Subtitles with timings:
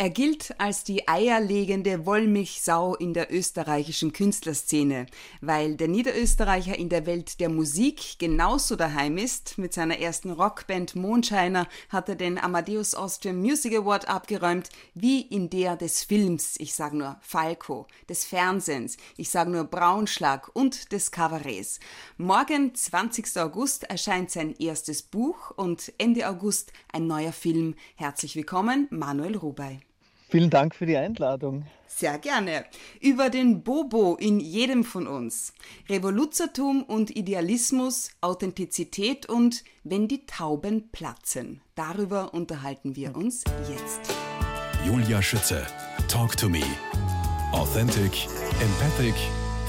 [0.00, 5.06] Er gilt als die eierlegende Wollmilchsau in der österreichischen Künstlerszene,
[5.40, 9.58] weil der Niederösterreicher in der Welt der Musik genauso daheim ist.
[9.58, 15.50] Mit seiner ersten Rockband Mondscheiner hat er den Amadeus Austrian Music Award abgeräumt, wie in
[15.50, 21.10] der des Films, ich sage nur Falco, des Fernsehens, ich sage nur Braunschlag und des
[21.10, 21.80] Kabarets.
[22.18, 23.36] Morgen, 20.
[23.38, 27.74] August, erscheint sein erstes Buch und Ende August ein neuer Film.
[27.96, 29.80] Herzlich willkommen, Manuel Rubey.
[30.28, 31.64] Vielen Dank für die Einladung.
[31.86, 32.64] Sehr gerne.
[33.00, 35.54] Über den Bobo in jedem von uns.
[35.88, 41.62] Revoluzertum und Idealismus, Authentizität und wenn die Tauben platzen.
[41.74, 44.12] Darüber unterhalten wir uns jetzt.
[44.86, 45.66] Julia Schütze.
[46.08, 46.62] Talk to me.
[47.52, 48.28] Authentic,
[48.60, 49.14] empathic,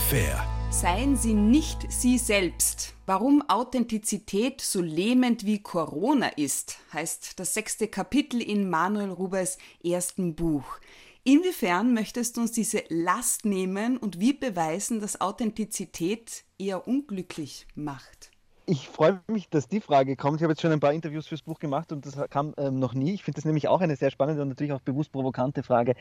[0.09, 0.48] fair.
[0.71, 2.93] Seien Sie nicht Sie selbst.
[3.07, 10.35] Warum Authentizität so lähmend wie Corona ist, heißt das sechste Kapitel in Manuel Rubers ersten
[10.35, 10.79] Buch.
[11.23, 18.28] Inwiefern möchtest du uns diese Last nehmen und wie beweisen, dass Authentizität eher unglücklich macht?
[18.71, 20.37] Ich freue mich, dass die Frage kommt.
[20.37, 22.93] Ich habe jetzt schon ein paar Interviews fürs Buch gemacht und das kam ähm, noch
[22.93, 23.15] nie.
[23.15, 25.95] Ich finde das nämlich auch eine sehr spannende und natürlich auch bewusst provokante Frage.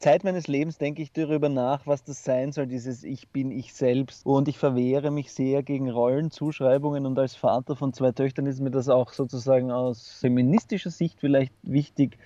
[0.00, 3.72] Zeit meines Lebens denke ich darüber nach, was das sein soll, dieses Ich bin ich
[3.72, 4.26] selbst.
[4.26, 8.72] Und ich verwehre mich sehr gegen Rollenzuschreibungen und als Vater von zwei Töchtern ist mir
[8.72, 12.18] das auch sozusagen aus feministischer Sicht vielleicht wichtig,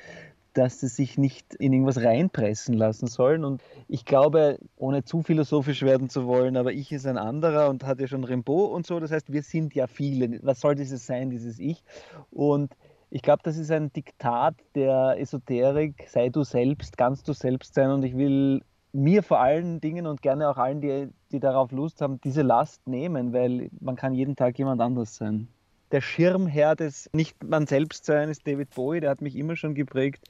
[0.55, 3.45] dass sie sich nicht in irgendwas reinpressen lassen sollen.
[3.45, 7.84] Und ich glaube, ohne zu philosophisch werden zu wollen, aber ich ist ein anderer und
[7.84, 9.00] hat ja schon Rimbaud und so.
[9.00, 10.41] Das heißt, wir sind ja viele.
[10.42, 11.83] Was soll dieses sein, dieses Ich?
[12.30, 12.75] Und
[13.11, 17.91] ich glaube, das ist ein Diktat der Esoterik, sei du selbst, ganz du selbst sein.
[17.91, 22.00] Und ich will mir vor allen Dingen und gerne auch allen, die, die darauf Lust
[22.00, 25.48] haben, diese Last nehmen, weil man kann jeden Tag jemand anders sein
[25.92, 29.74] der Schirmherr des nicht man selbst sein ist David Bowie, der hat mich immer schon
[29.74, 30.24] geprägt.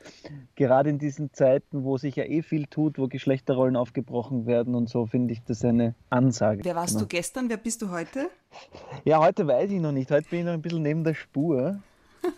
[0.56, 4.88] Gerade in diesen Zeiten, wo sich ja eh viel tut, wo Geschlechterrollen aufgebrochen werden und
[4.88, 6.64] so, finde ich das eine Ansage.
[6.64, 7.02] Wer warst genau.
[7.02, 7.48] du gestern?
[7.48, 8.28] Wer bist du heute?
[9.04, 10.10] Ja, heute weiß ich noch nicht.
[10.10, 11.80] Heute bin ich noch ein bisschen neben der Spur.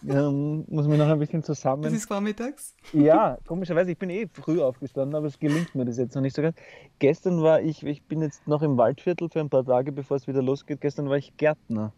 [0.08, 1.82] ähm, muss mir noch ein bisschen zusammen.
[1.82, 2.74] Das ist vormittags?
[2.92, 6.36] Ja, komischerweise, ich bin eh früh aufgestanden, aber es gelingt mir das jetzt noch nicht
[6.36, 6.56] so ganz.
[6.98, 10.26] Gestern war ich, ich bin jetzt noch im Waldviertel für ein paar Tage, bevor es
[10.26, 10.80] wieder losgeht.
[10.80, 11.92] Gestern war ich Gärtner.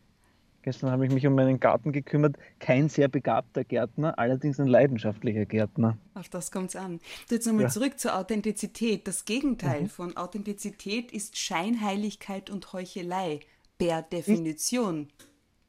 [0.67, 2.35] Gestern habe ich mich um meinen Garten gekümmert.
[2.59, 5.97] Kein sehr begabter Gärtner, allerdings ein leidenschaftlicher Gärtner.
[6.15, 6.99] Auf das kommt es an.
[7.31, 7.69] jetzt nochmal ja.
[7.69, 9.07] zurück zur Authentizität.
[9.07, 9.89] Das Gegenteil mhm.
[9.89, 13.39] von Authentizität ist Scheinheiligkeit und Heuchelei
[13.79, 15.07] per Definition.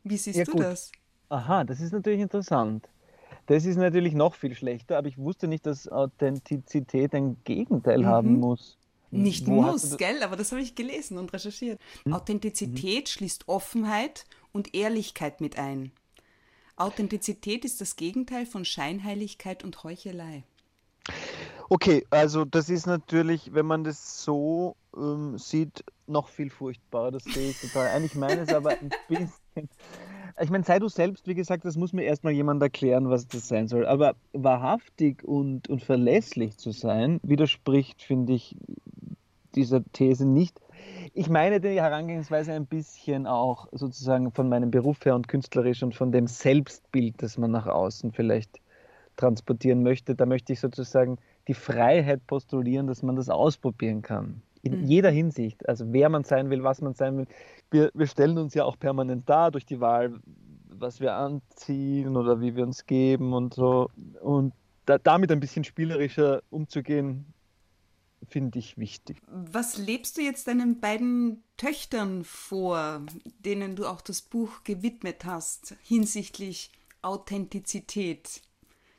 [0.04, 0.62] Wie siehst ja, du gut.
[0.62, 0.92] das?
[1.30, 2.90] Aha, das ist natürlich interessant.
[3.46, 8.06] Das ist natürlich noch viel schlechter, aber ich wusste nicht, dass Authentizität ein Gegenteil mhm.
[8.08, 8.80] haben muss.
[9.12, 10.24] Nicht Wo muss, gell?
[10.24, 11.80] Aber das habe ich gelesen und recherchiert.
[12.04, 12.14] Mhm.
[12.14, 13.08] Authentizität mhm.
[13.08, 14.26] schließt Offenheit
[14.58, 15.92] und Ehrlichkeit mit ein.
[16.78, 20.44] Authentizität ist das Gegenteil von Scheinheiligkeit und Heuchelei.
[21.70, 27.12] Okay, also das ist natürlich, wenn man das so ähm, sieht, noch viel furchtbarer.
[27.12, 28.04] Das sehe ich total ein.
[28.04, 29.70] Ich meine es aber ein bisschen.
[30.42, 33.48] Ich meine, sei du selbst, wie gesagt, das muss mir erstmal jemand erklären, was das
[33.48, 33.86] sein soll.
[33.86, 38.56] Aber wahrhaftig und, und verlässlich zu sein, widerspricht, finde ich,
[39.54, 40.60] dieser These nicht.
[41.18, 45.96] Ich meine die Herangehensweise ein bisschen auch sozusagen von meinem Beruf her und künstlerisch und
[45.96, 48.62] von dem Selbstbild, das man nach außen vielleicht
[49.16, 50.14] transportieren möchte.
[50.14, 51.18] Da möchte ich sozusagen
[51.48, 54.44] die Freiheit postulieren, dass man das ausprobieren kann.
[54.62, 54.86] In mhm.
[54.86, 55.68] jeder Hinsicht.
[55.68, 57.26] Also wer man sein will, was man sein will.
[57.72, 60.20] Wir, wir stellen uns ja auch permanent dar durch die Wahl,
[60.70, 63.90] was wir anziehen oder wie wir uns geben und so.
[64.22, 64.54] Und
[64.86, 67.26] da, damit ein bisschen spielerischer umzugehen,
[68.28, 69.18] finde ich wichtig.
[69.28, 73.06] Was lebst du jetzt deinen beiden Töchtern vor,
[73.40, 78.42] denen du auch das Buch gewidmet hast, hinsichtlich Authentizität?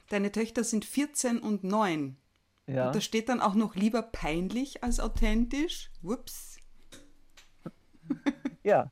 [0.08, 2.16] Deine Töchter sind 14 und 9.
[2.66, 2.86] Ja.
[2.86, 5.90] Und da steht dann auch noch lieber peinlich als authentisch.
[6.02, 6.58] Whoops.
[8.64, 8.90] Ja.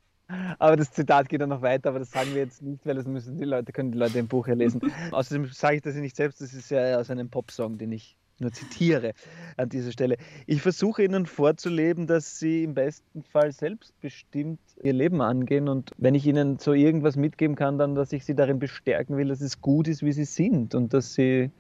[0.59, 3.07] Aber das Zitat geht dann noch weiter, aber das sagen wir jetzt nicht, weil das
[3.07, 4.81] müssen die Leute, können die Leute im Buch ja lesen.
[5.13, 8.17] Außerdem sage ich das ja nicht selbst, das ist ja aus einem Popsong, den ich
[8.39, 9.13] nur zitiere
[9.57, 10.17] an dieser Stelle.
[10.47, 16.15] Ich versuche Ihnen vorzuleben, dass Sie im besten Fall selbstbestimmt Ihr Leben angehen und wenn
[16.15, 19.61] ich Ihnen so irgendwas mitgeben kann, dann, dass ich Sie darin bestärken will, dass es
[19.61, 21.51] gut ist, wie Sie sind und dass Sie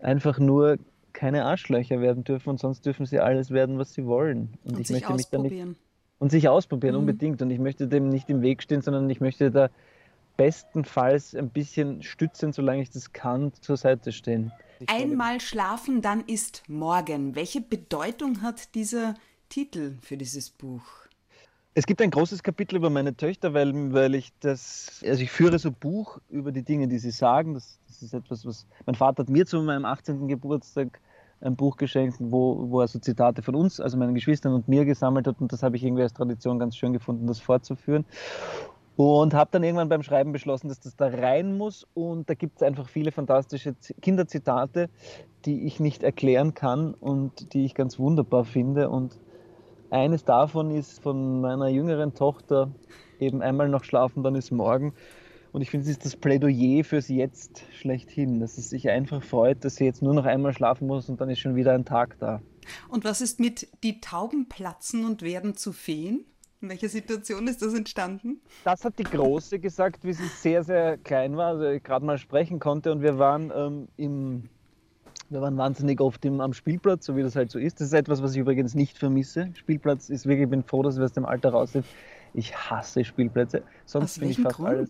[0.00, 0.78] einfach nur
[1.12, 4.54] keine Arschlöcher werden dürfen und sonst dürfen Sie alles werden, was Sie wollen.
[4.64, 5.76] Und, und ich möchte mich da nicht
[6.22, 7.00] und sich ausprobieren, mhm.
[7.00, 7.42] unbedingt.
[7.42, 9.70] Und ich möchte dem nicht im Weg stehen, sondern ich möchte da
[10.36, 14.52] bestenfalls ein bisschen stützend, solange ich das kann, zur Seite stehen.
[14.86, 17.34] Einmal schlafen, dann ist morgen.
[17.34, 19.14] Welche Bedeutung hat dieser
[19.48, 20.82] Titel für dieses Buch?
[21.74, 25.58] Es gibt ein großes Kapitel über meine Töchter, weil, weil ich das, also ich führe
[25.58, 27.54] so Buch über die Dinge, die sie sagen.
[27.54, 30.28] Das, das ist etwas, was mein Vater hat mir zu meinem 18.
[30.28, 31.00] Geburtstag
[31.40, 34.84] ein Buch geschenkt, wo, wo er so Zitate von uns, also meinen Geschwistern und mir
[34.84, 38.04] gesammelt hat und das habe ich irgendwie als Tradition ganz schön gefunden, das fortzuführen.
[38.96, 41.86] Und habe dann irgendwann beim Schreiben beschlossen, dass das da rein muss.
[41.94, 44.90] Und da gibt es einfach viele fantastische Kinderzitate,
[45.44, 48.90] die ich nicht erklären kann und die ich ganz wunderbar finde.
[48.90, 49.18] Und
[49.90, 52.70] eines davon ist von meiner jüngeren Tochter
[53.18, 54.94] eben einmal noch schlafen, dann ist morgen.
[55.52, 59.64] Und ich finde, es ist das Plädoyer fürs Jetzt schlechthin, dass es sich einfach freut,
[59.64, 62.18] dass sie jetzt nur noch einmal schlafen muss und dann ist schon wieder ein Tag
[62.18, 62.40] da.
[62.88, 66.24] Und was ist mit die Tauben platzen und werden zu Feen?
[66.62, 68.40] In welcher Situation ist das entstanden?
[68.62, 72.60] Das hat die Große gesagt, wie sie sehr, sehr klein war, also gerade mal sprechen
[72.60, 72.92] konnte.
[72.92, 74.48] Und wir waren ähm, im
[75.28, 77.80] wir waren wahnsinnig oft im, am Spielplatz, so wie das halt so ist.
[77.80, 79.50] Das ist etwas, was ich übrigens nicht vermisse.
[79.54, 81.86] Spielplatz ist wirklich, ich bin froh, dass wir aus dem Alter raus sind.
[82.34, 83.62] Ich hasse Spielplätze.
[83.86, 84.68] Sonst aus bin ich fast Grund?
[84.68, 84.88] alles.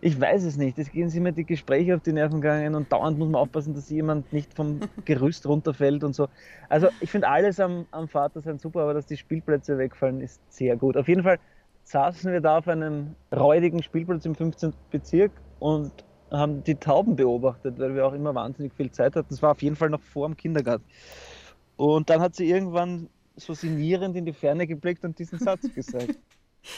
[0.00, 0.78] Ich weiß es nicht.
[0.78, 3.90] Es gehen immer die Gespräche auf die Nerven gegangen und dauernd muss man aufpassen, dass
[3.90, 6.28] jemand nicht vom Gerüst runterfällt und so.
[6.68, 10.76] Also ich finde alles am, am Vatersein super, aber dass die Spielplätze wegfallen, ist sehr
[10.76, 10.96] gut.
[10.96, 11.38] Auf jeden Fall
[11.84, 14.72] saßen wir da auf einem räudigen Spielplatz im 15.
[14.90, 15.92] Bezirk und
[16.30, 19.28] haben die Tauben beobachtet, weil wir auch immer wahnsinnig viel Zeit hatten.
[19.30, 20.84] Das war auf jeden Fall noch vor dem Kindergarten.
[21.76, 26.18] Und dann hat sie irgendwann so sinnierend in die Ferne geblickt und diesen Satz gesagt.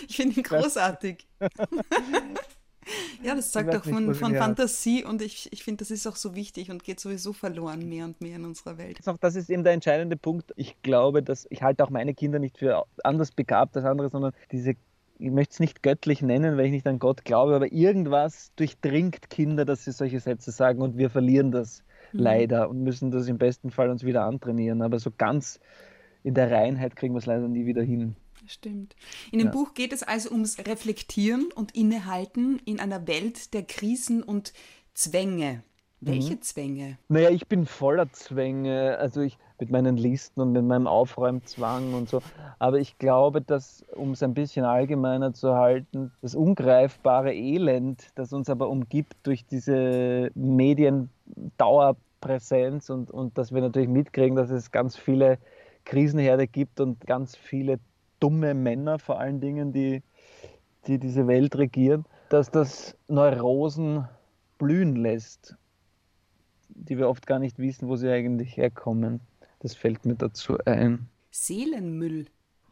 [0.07, 1.27] Ich finde ihn großartig.
[3.23, 6.35] ja, das sagt doch von, von Fantasie und ich, ich finde, das ist auch so
[6.35, 8.99] wichtig und geht sowieso verloren mehr und mehr in unserer Welt.
[9.21, 10.53] Das ist eben der entscheidende Punkt.
[10.57, 14.33] Ich glaube, dass ich halte auch meine Kinder nicht für anders begabt als andere, sondern
[14.51, 14.75] diese
[15.21, 19.29] ich möchte es nicht göttlich nennen, weil ich nicht an Gott glaube, aber irgendwas durchdringt
[19.29, 22.21] Kinder, dass sie solche Sätze sagen und wir verlieren das mhm.
[22.21, 24.81] leider und müssen das im besten Fall uns wieder antrainieren.
[24.81, 25.61] Aber so ganz
[26.23, 28.17] in der Reinheit kriegen wir es leider nie wieder hin.
[28.51, 28.97] Stimmt.
[29.31, 29.53] In dem ja.
[29.53, 34.53] Buch geht es also ums Reflektieren und Innehalten in einer Welt der Krisen und
[34.93, 35.63] Zwänge.
[36.01, 36.43] Welche mhm.
[36.43, 36.99] Zwänge?
[37.09, 38.99] Naja, ich bin voller Zwänge.
[38.99, 42.23] Also ich mit meinen Listen und mit meinem Aufräumzwang und so.
[42.59, 48.33] Aber ich glaube, dass, um es ein bisschen allgemeiner zu halten, das ungreifbare Elend, das
[48.33, 54.97] uns aber umgibt durch diese Mediendauerpräsenz und, und dass wir natürlich mitkriegen, dass es ganz
[54.97, 55.39] viele
[55.85, 57.79] Krisenherde gibt und ganz viele
[58.21, 60.03] dumme Männer vor allen Dingen, die,
[60.87, 64.07] die diese Welt regieren, dass das Neurosen
[64.59, 65.57] blühen lässt,
[66.69, 69.21] die wir oft gar nicht wissen, wo sie eigentlich herkommen.
[69.61, 71.09] Das fällt mir dazu ein.
[71.31, 72.27] Seelenmüll.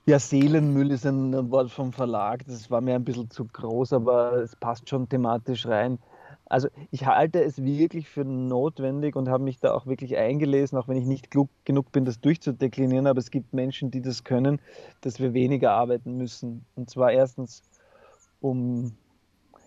[0.06, 2.44] Ja, Seelenmüll ist ein Wort vom Verlag.
[2.46, 5.98] Das war mir ein bisschen zu groß, aber es passt schon thematisch rein.
[6.48, 10.88] Also ich halte es wirklich für notwendig und habe mich da auch wirklich eingelesen, auch
[10.88, 13.06] wenn ich nicht klug genug bin, das durchzudeklinieren.
[13.06, 14.60] Aber es gibt Menschen, die das können,
[15.02, 16.64] dass wir weniger arbeiten müssen.
[16.74, 17.62] Und zwar erstens,
[18.40, 18.92] um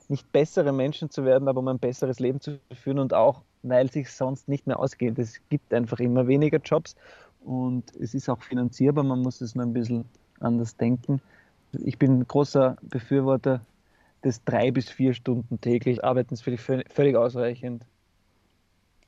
[0.09, 3.91] nicht bessere Menschen zu werden, aber um ein besseres Leben zu führen und auch weil
[3.91, 5.19] sich sonst nicht mehr ausgeht.
[5.19, 6.95] Es gibt einfach immer weniger Jobs
[7.43, 10.05] und es ist auch finanzierbar, man muss es nur ein bisschen
[10.39, 11.21] anders denken.
[11.73, 13.61] Ich bin großer Befürworter
[14.23, 17.85] des drei bis vier Stunden täglich Arbeitens für völlig ausreichend.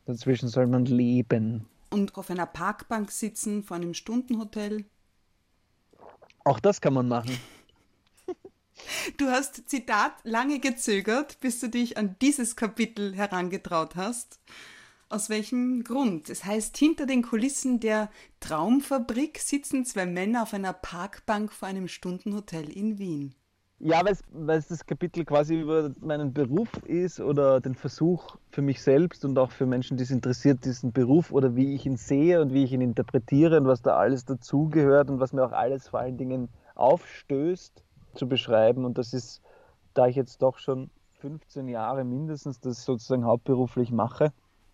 [0.05, 1.65] Dazwischen soll man leben.
[1.89, 4.85] Und auf einer Parkbank sitzen vor einem Stundenhotel?
[6.43, 7.37] Auch das kann man machen.
[9.17, 14.39] Du hast, Zitat, lange gezögert, bis du dich an dieses Kapitel herangetraut hast.
[15.09, 16.29] Aus welchem Grund?
[16.29, 18.09] Es heißt, hinter den Kulissen der
[18.39, 23.35] Traumfabrik sitzen zwei Männer auf einer Parkbank vor einem Stundenhotel in Wien.
[23.85, 28.81] Ja, weil es das Kapitel quasi über meinen Beruf ist oder den Versuch für mich
[28.81, 32.41] selbst und auch für Menschen, die es interessiert, diesen Beruf oder wie ich ihn sehe
[32.41, 35.89] und wie ich ihn interpretiere und was da alles dazugehört und was mir auch alles
[35.89, 37.83] vor allen Dingen aufstößt
[38.15, 38.85] zu beschreiben.
[38.85, 39.41] Und das ist,
[39.93, 44.31] da ich jetzt doch schon 15 Jahre mindestens das sozusagen hauptberuflich mache,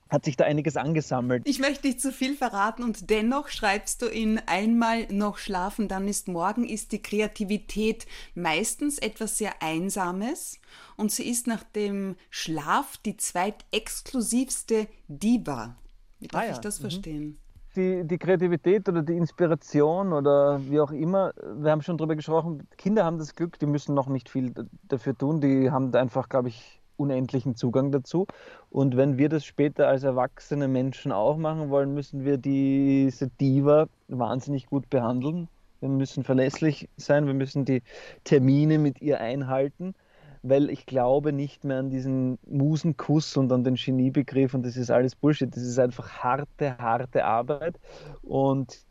[0.10, 1.44] hat sich da einiges angesammelt.
[1.46, 6.08] Ich möchte nicht zu viel verraten und dennoch schreibst du in Einmal noch schlafen, dann
[6.08, 10.60] ist morgen, ist die Kreativität meistens etwas sehr Einsames
[10.98, 15.76] und sie ist nach dem Schlaf die zweitexklusivste Diva.
[16.20, 16.52] Wie darf ah ja.
[16.54, 16.82] ich das mhm.
[16.82, 17.40] verstehen?
[17.76, 22.68] die, die Kreativität oder die Inspiration oder wie auch immer, wir haben schon darüber gesprochen,
[22.78, 26.50] Kinder haben das Glück, die müssen noch nicht viel dafür tun, die haben einfach, glaube
[26.50, 28.28] ich, unendlichen Zugang dazu.
[28.70, 33.88] Und wenn wir das später als erwachsene Menschen auch machen wollen, müssen wir diese Diva
[34.08, 35.48] wahnsinnig gut behandeln.
[35.80, 37.82] Wir müssen verlässlich sein, wir müssen die
[38.24, 39.96] Termine mit ihr einhalten
[40.42, 44.90] weil ich glaube nicht mehr an diesen Musenkuss und an den Geniebegriff und das ist
[44.90, 45.54] alles Bullshit.
[45.54, 47.78] Das ist einfach harte, harte Arbeit
[48.22, 48.86] und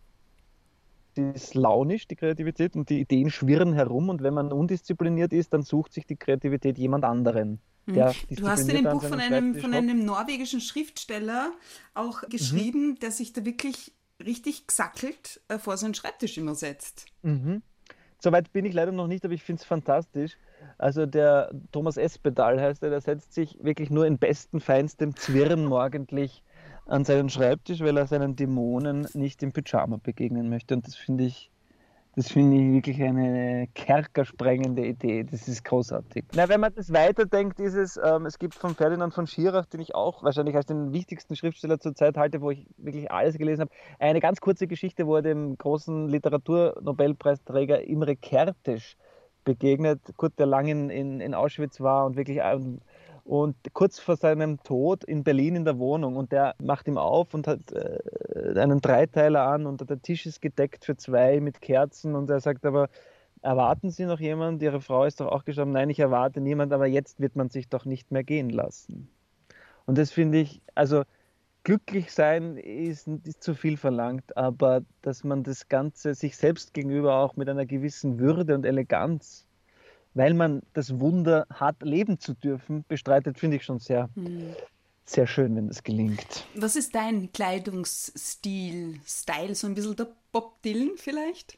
[1.19, 4.09] die ist launisch, die Kreativität, und die Ideen schwirren herum.
[4.09, 7.61] Und wenn man undiszipliniert ist, dann sucht sich die Kreativität jemand anderen.
[7.89, 8.37] Mhm.
[8.37, 11.53] Du hast in dem Buch von einem, von einem norwegischen Schriftsteller
[11.95, 12.29] auch mhm.
[12.29, 12.99] geschrieben, mhm.
[12.99, 13.93] der sich da wirklich
[14.25, 17.07] richtig gesackelt äh, vor seinen Schreibtisch immer setzt.
[17.23, 17.63] Mhm.
[18.21, 20.37] Soweit bin ich leider noch nicht, aber ich finde es fantastisch.
[20.77, 25.65] Also der Thomas Espedal heißt er, der setzt sich wirklich nur in besten, feinstem Zwirren
[25.65, 26.43] morgendlich
[26.87, 30.75] an seinen Schreibtisch, weil er seinen Dämonen nicht im Pyjama begegnen möchte.
[30.75, 31.51] Und das finde ich,
[32.19, 35.23] das finde ich wirklich eine kerkersprengende Idee.
[35.23, 36.25] Das ist großartig.
[36.35, 39.79] Na, wenn man das weiterdenkt, ist es, ähm, es gibt von Ferdinand von Schirach, den
[39.79, 43.61] ich auch wahrscheinlich als den wichtigsten Schriftsteller zur Zeit halte, wo ich wirklich alles gelesen
[43.61, 43.71] habe,
[44.01, 48.97] eine ganz kurze Geschichte, wo er dem großen Literaturnobelpreisträger Imre Kertész
[49.45, 52.81] begegnet, Kurt, der lang in, in, in Auschwitz war und wirklich ähm,
[53.29, 57.35] und kurz vor seinem Tod in Berlin in der Wohnung und der macht ihm auf
[57.35, 62.15] und hat äh, einen Dreiteiler an und der Tisch ist gedeckt für zwei mit Kerzen
[62.15, 62.89] und er sagt aber,
[63.43, 64.65] erwarten Sie noch jemanden?
[64.65, 65.73] Ihre Frau ist doch auch gestorben.
[65.73, 69.11] Nein, ich erwarte niemand, aber jetzt wird man sich doch nicht mehr gehen lassen.
[69.85, 71.03] Und das finde ich, also
[71.65, 77.17] glücklich sein ist, ist zu viel verlangt, aber dass man das Ganze sich selbst gegenüber
[77.17, 79.48] auch mit einer gewissen Würde und Eleganz
[80.19, 84.53] weil man das Wunder hat, leben zu dürfen, bestreitet, finde ich schon sehr, mhm.
[85.05, 86.45] sehr schön, wenn das gelingt.
[86.57, 91.57] Was ist dein Kleidungsstil, Style, so ein bisschen der Bob Dylan vielleicht?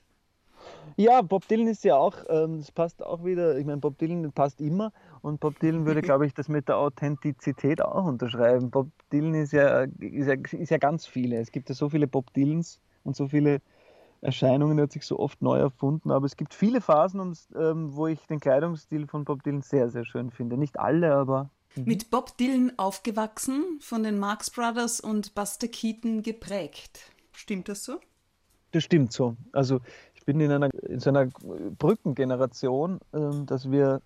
[0.97, 4.31] Ja, Bob Dylan ist ja auch, ähm, das passt auch wieder, ich meine, Bob Dylan
[4.31, 8.71] passt immer und Bob Dylan würde, glaube ich, das mit der Authentizität auch unterschreiben.
[8.71, 11.38] Bob Dylan ist ja, ist ja, ist ja ganz viele.
[11.38, 13.62] Es gibt ja so viele Bob Dylans und so viele
[14.23, 18.07] Erscheinungen, er hat sich so oft neu erfunden, aber es gibt viele Phasen, ähm, wo
[18.07, 20.57] ich den Kleidungsstil von Bob Dylan sehr, sehr schön finde.
[20.57, 21.50] Nicht alle, aber.
[21.75, 21.85] Mhm.
[21.85, 27.00] Mit Bob Dylan aufgewachsen, von den Marx Brothers und Buster Keaton geprägt.
[27.33, 27.99] Stimmt das so?
[28.73, 29.37] Das stimmt so.
[29.53, 29.81] Also
[30.15, 34.03] ich bin in einer, in so einer Brückengeneration, ähm, dass wir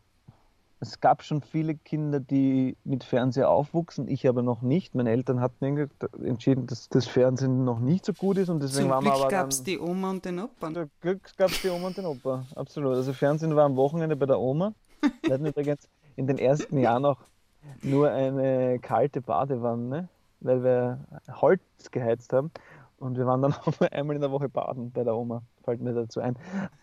[0.84, 4.94] es gab schon viele Kinder, die mit Fernseher aufwuchsen, ich aber noch nicht.
[4.94, 5.88] Meine Eltern hatten
[6.22, 9.20] entschieden, dass das Fernsehen noch nicht so gut ist und deswegen Zum waren Glück wir
[9.20, 10.72] aber gab es die Oma und den Opa.
[10.72, 12.94] Zum Glück gab es die Oma und den Opa, absolut.
[12.94, 14.74] Also Fernsehen war am Wochenende bei der Oma.
[15.22, 17.18] Wir hatten übrigens in den ersten Jahren auch
[17.82, 20.08] nur eine kalte Badewanne,
[20.40, 20.98] weil wir
[21.40, 22.50] Holz geheizt haben.
[22.98, 25.80] Und wir waren dann auch nur einmal in der Woche baden bei der Oma, fällt
[25.80, 26.36] mir dazu ein.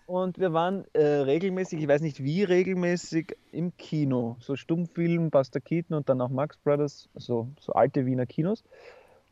[0.06, 4.36] Und wir waren äh, regelmäßig, ich weiß nicht wie regelmäßig, im Kino.
[4.40, 8.64] So Stummfilm, Buster Keaton und dann auch Max Brothers, so, so alte Wiener Kinos.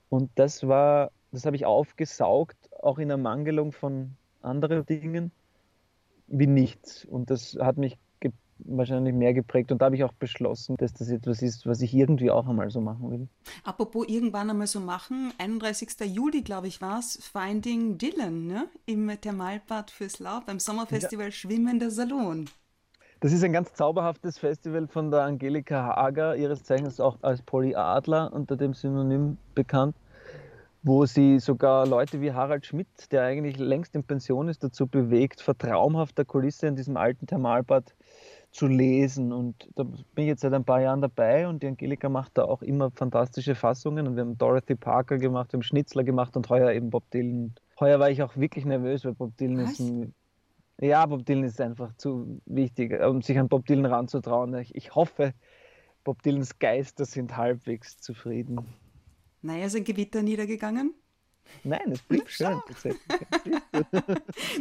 [0.09, 5.31] Und das war, das habe ich aufgesaugt, auch in Ermangelung von anderen Dingen,
[6.27, 7.05] wie nichts.
[7.05, 7.97] Und das hat mich
[8.65, 9.71] wahrscheinlich mehr geprägt.
[9.71, 12.69] Und da habe ich auch beschlossen, dass das etwas ist, was ich irgendwie auch einmal
[12.69, 13.27] so machen will.
[13.63, 15.89] Apropos irgendwann einmal so machen, 31.
[16.05, 18.67] Juli, glaube ich, war es, Finding Dylan ne?
[18.85, 21.31] im Thermalbad fürs Laub beim Sommerfestival ja.
[21.31, 22.49] Schwimmender Salon.
[23.21, 27.75] Das ist ein ganz zauberhaftes Festival von der Angelika Hager, ihres Zeichens auch als Polly
[27.75, 29.93] Adler unter dem Synonym bekannt,
[30.83, 35.41] wo sie sogar Leute wie Harald Schmidt, der eigentlich längst in Pension ist, dazu bewegt,
[35.41, 37.93] vor traumhafter Kulisse in diesem alten Thermalbad
[38.51, 39.31] zu lesen.
[39.31, 42.43] Und da bin ich jetzt seit ein paar Jahren dabei und die Angelika macht da
[42.45, 44.07] auch immer fantastische Fassungen.
[44.07, 47.55] Und wir haben Dorothy Parker gemacht, wir haben Schnitzler gemacht und heuer eben Bob Dylan.
[47.79, 49.73] Heuer war ich auch wirklich nervös, weil Bob Dylan Was?
[49.73, 50.13] ist ein.
[50.81, 54.53] Ja, Bob Dylan ist einfach zu wichtig, um sich an Bob Dylan ranzutrauen.
[54.55, 55.33] Ich, ich hoffe,
[56.03, 58.61] Bob Dylans Geister sind halbwegs zufrieden.
[59.41, 60.93] Naja, ist ein Gewitter niedergegangen?
[61.63, 62.61] Nein, es blieb schön.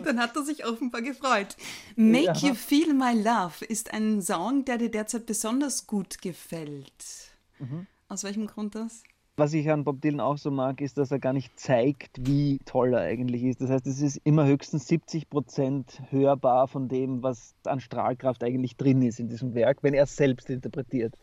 [0.04, 1.57] Dann hat er sich offenbar gefreut.
[1.97, 2.33] Make ja.
[2.35, 7.33] You Feel My Love ist ein Song, der dir derzeit besonders gut gefällt.
[7.59, 7.87] Mhm.
[8.09, 9.02] Aus welchem Grund das?
[9.38, 12.59] Was ich an Bob Dylan auch so mag, ist, dass er gar nicht zeigt, wie
[12.64, 13.61] toll er eigentlich ist.
[13.61, 18.76] Das heißt, es ist immer höchstens 70 Prozent hörbar von dem, was an Strahlkraft eigentlich
[18.76, 21.14] drin ist in diesem Werk, wenn er es selbst interpretiert.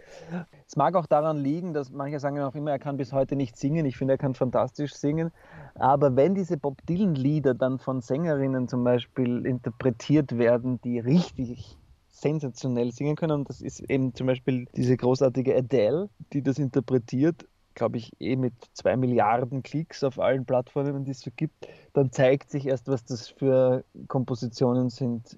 [0.66, 3.58] Es mag auch daran liegen, dass manche sagen auch immer, er kann bis heute nicht
[3.58, 3.86] singen.
[3.86, 5.32] Ich finde, er kann fantastisch singen.
[5.74, 12.94] Aber wenn diese Bob Dylan-Lieder dann von Sängerinnen zum Beispiel interpretiert werden, die richtig sensationell
[12.94, 13.40] singen können.
[13.40, 17.46] Und das ist eben zum Beispiel diese großartige Adele, die das interpretiert
[17.76, 22.12] glaube ich, eh mit zwei Milliarden Klicks auf allen Plattformen, die es so gibt, dann
[22.12, 25.38] zeigt sich erst, was das für Kompositionen sind,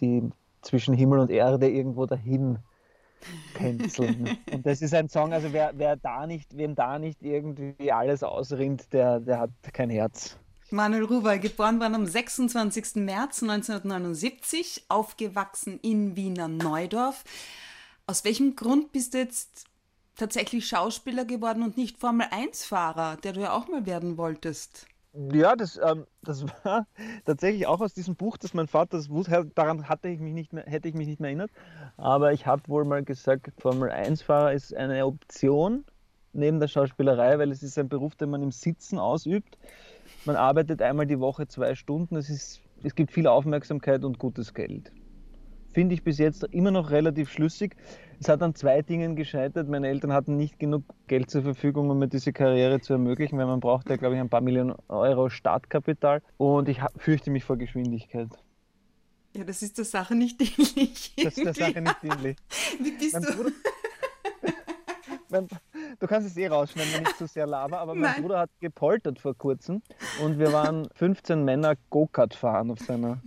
[0.00, 0.22] die
[0.62, 2.58] zwischen Himmel und Erde irgendwo dahin
[3.54, 4.38] tänzeln.
[4.52, 8.22] und das ist ein Song, also wer, wer da nicht, wem da nicht irgendwie alles
[8.22, 10.38] ausrinnt, der, der hat kein Herz.
[10.72, 12.96] Manuel Ruwal, geboren worden am 26.
[12.96, 17.24] März 1979, aufgewachsen in Wiener Neudorf.
[18.06, 19.69] Aus welchem Grund bist du jetzt
[20.20, 24.86] tatsächlich Schauspieler geworden und nicht Formel-1-Fahrer, der du ja auch mal werden wolltest?
[25.32, 26.86] Ja, das, ähm, das war
[27.24, 30.52] tatsächlich auch aus diesem Buch, das mein Vater das wusste, daran hatte ich mich nicht
[30.52, 31.50] mehr, hätte ich mich nicht mehr erinnert.
[31.96, 35.84] Aber ich habe wohl mal gesagt, Formel 1-Fahrer ist eine Option
[36.32, 39.58] neben der Schauspielerei, weil es ist ein Beruf, den man im Sitzen ausübt.
[40.26, 44.54] Man arbeitet einmal die Woche zwei Stunden, es, ist, es gibt viel Aufmerksamkeit und gutes
[44.54, 44.92] Geld.
[45.72, 47.76] Finde ich bis jetzt immer noch relativ schlüssig.
[48.20, 49.68] Es hat an zwei Dingen gescheitert.
[49.68, 53.46] Meine Eltern hatten nicht genug Geld zur Verfügung, um mir diese Karriere zu ermöglichen, weil
[53.46, 56.22] man braucht ja, glaube ich, ein paar Millionen Euro Startkapital.
[56.36, 58.28] Und ich fürchte mich vor Geschwindigkeit.
[59.36, 61.14] Ja, das ist der Sache nicht dienlich.
[61.22, 62.36] Das ist der Sache nicht dienlich.
[62.82, 63.32] Wie bist Mein du?
[63.32, 63.52] Bruder-
[65.30, 65.46] mein,
[66.00, 68.22] du kannst es eh rausschneiden, wenn ich zu sehr laber, aber mein Nein.
[68.22, 69.82] Bruder hat gepoltert vor kurzem
[70.24, 73.22] und wir waren 15 Männer Go-Kart fahren auf seiner.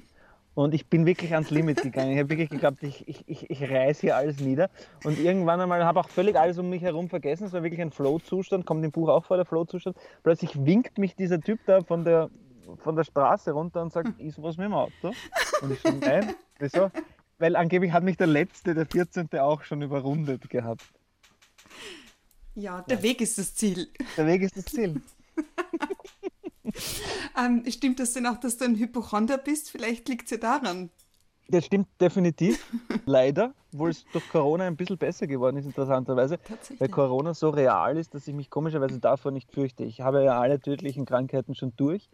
[0.55, 2.11] Und ich bin wirklich ans Limit gegangen.
[2.11, 4.69] Ich habe wirklich geglaubt, ich, ich, ich, ich reiß hier alles nieder.
[5.03, 7.45] Und irgendwann einmal habe auch völlig alles um mich herum vergessen.
[7.45, 9.97] Es war wirklich ein Flow-Zustand, kommt im Buch auch vor, der Flow-Zustand.
[10.21, 12.29] Plötzlich winkt mich dieser Typ da von der,
[12.83, 15.11] von der Straße runter und sagt, ist was mit dem Auto?
[15.61, 16.91] Und ich so, nein, wieso?
[17.39, 19.29] Weil angeblich hat mich der Letzte, der 14.
[19.39, 20.83] auch schon überrundet gehabt.
[22.53, 23.87] Ja, der Weg ist das Ziel.
[24.15, 25.01] Der Weg ist das Ziel.
[27.35, 29.71] Ähm, stimmt das denn auch, dass du ein Hypochonder bist?
[29.71, 30.91] Vielleicht liegt es ja daran.
[31.47, 32.63] Das stimmt definitiv.
[33.05, 36.37] Leider, obwohl es durch Corona ein bisschen besser geworden ist, interessanterweise.
[36.77, 36.89] Weil.
[36.89, 39.83] Corona so real ist, dass ich mich komischerweise davor nicht fürchte.
[39.83, 42.09] Ich habe ja alle tödlichen Krankheiten schon durch.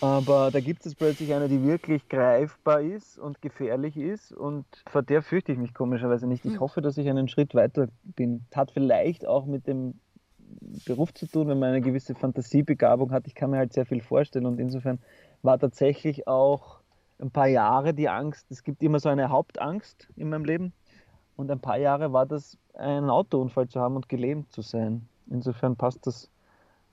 [0.00, 4.32] Aber da gibt es plötzlich eine, die wirklich greifbar ist und gefährlich ist.
[4.32, 6.44] Und vor der fürchte ich mich komischerweise nicht.
[6.46, 6.60] Ich Hm.
[6.60, 8.46] hoffe, dass ich einen Schritt weiter bin.
[8.54, 10.00] Hat vielleicht auch mit dem
[10.84, 13.26] Beruf zu tun, wenn man eine gewisse Fantasiebegabung hat.
[13.26, 14.46] Ich kann mir halt sehr viel vorstellen.
[14.46, 14.98] Und insofern
[15.42, 16.80] war tatsächlich auch
[17.18, 18.50] ein paar Jahre die Angst.
[18.50, 20.72] Es gibt immer so eine Hauptangst in meinem Leben.
[21.36, 25.08] Und ein paar Jahre war das, einen Autounfall zu haben und gelähmt zu sein.
[25.28, 26.30] Insofern passt das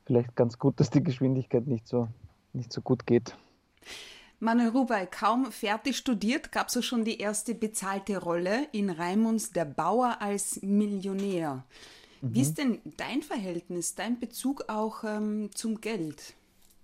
[0.06, 2.08] vielleicht ganz gut, dass die Geschwindigkeit nicht so,
[2.54, 3.36] nicht so gut geht.
[4.40, 9.52] Manuel Rubai, kaum fertig studiert, gab es auch schon die erste bezahlte Rolle in Raimunds
[9.52, 11.64] Der Bauer als Millionär.
[12.22, 16.36] Wie ist denn dein Verhältnis, dein Bezug auch ähm, zum Geld?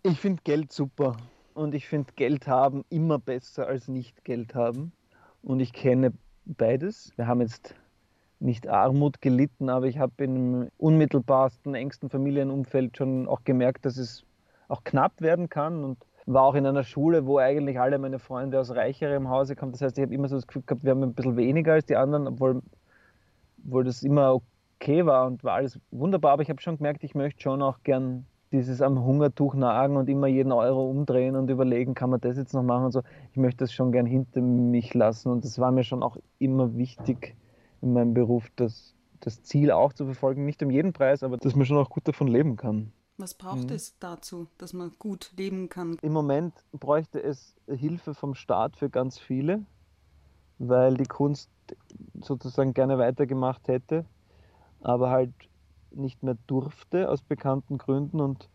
[0.04, 1.18] Ich finde Geld super.
[1.54, 4.92] Und ich finde Geld haben immer besser als nicht Geld haben.
[5.42, 6.14] Und ich kenne
[6.46, 7.12] beides.
[7.16, 7.76] Wir haben jetzt
[8.40, 14.26] nicht Armut gelitten, aber ich habe im unmittelbarsten, engsten Familienumfeld schon auch gemerkt, dass es
[14.68, 18.60] auch knapp werden kann und war auch in einer Schule, wo eigentlich alle meine Freunde
[18.60, 19.72] aus reicherem Hause kommen.
[19.72, 21.86] Das heißt, ich habe immer so das Gefühl gehabt, wir haben ein bisschen weniger als
[21.86, 22.62] die anderen, obwohl,
[23.66, 24.42] obwohl das immer
[24.84, 26.34] okay war und war alles wunderbar.
[26.34, 30.10] Aber ich habe schon gemerkt, ich möchte schon auch gern dieses am Hungertuch nagen und
[30.10, 33.02] immer jeden Euro umdrehen und überlegen, kann man das jetzt noch machen und so.
[33.32, 36.76] Ich möchte das schon gern hinter mich lassen und das war mir schon auch immer
[36.78, 37.36] wichtig
[37.82, 41.56] in meinem Beruf, das, das Ziel auch zu verfolgen, nicht um jeden Preis, aber dass
[41.56, 42.92] man schon auch gut davon leben kann.
[43.18, 45.98] Was braucht es dazu, dass man gut leben kann?
[46.02, 49.64] Im Moment bräuchte es Hilfe vom Staat für ganz viele,
[50.60, 51.50] weil die Kunst
[52.22, 54.06] sozusagen gerne weitergemacht hätte,
[54.84, 55.34] aber halt
[55.92, 58.50] nicht mehr durfte aus bekannten Gründen und,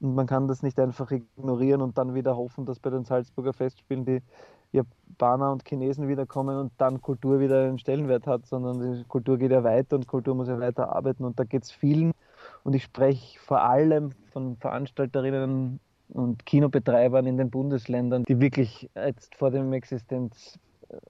[0.00, 3.52] und man kann das nicht einfach ignorieren und dann wieder hoffen, dass bei den Salzburger
[3.52, 4.22] Festspielen die
[4.72, 9.52] Japaner und Chinesen wiederkommen und dann Kultur wieder einen Stellenwert hat, sondern die Kultur geht
[9.52, 12.12] ja weiter und Kultur muss ja weiter arbeiten und da geht es vielen.
[12.64, 19.36] Und ich spreche vor allem von Veranstalterinnen und Kinobetreibern in den Bundesländern, die wirklich jetzt
[19.36, 20.58] vor dem Existenz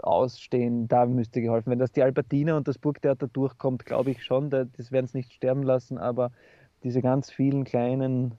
[0.01, 1.81] ausstehen, da müsste geholfen werden.
[1.81, 5.33] Dass die Albertine und das Burgtheater durchkommt, glaube ich schon, da- das werden es nicht
[5.33, 6.31] sterben lassen, aber
[6.83, 8.35] diese ganz vielen kleinen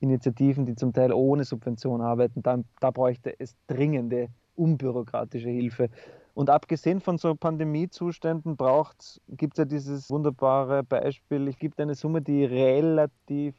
[0.00, 5.88] Initiativen, die zum Teil ohne Subvention arbeiten, da, da bräuchte es dringende, unbürokratische Hilfe.
[6.34, 11.94] Und abgesehen von so Pandemiezuständen braucht gibt es ja dieses wunderbare Beispiel, es gibt eine
[11.94, 13.54] Summe, die relativ,